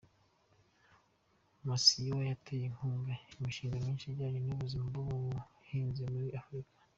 Masiyiwa 1.67 2.21
yateye 2.31 2.63
inkunga 2.67 3.13
imishinga 3.35 3.75
myinshi 3.83 4.05
ijyanye 4.07 4.39
n’ubuzima 4.41 4.85
n’ubuhinzi 4.89 6.03
muri 6.13 6.29
Afurika. 6.41 6.75